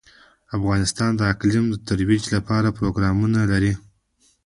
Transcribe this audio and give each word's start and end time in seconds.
افغانستان 0.57 1.11
د 1.15 1.21
اقلیم 1.33 1.65
د 1.69 1.75
ترویج 1.87 2.23
لپاره 2.35 2.75
پروګرامونه 2.79 3.39
لري. 3.51 3.73